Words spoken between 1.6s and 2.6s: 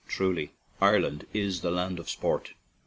the 1 of sport!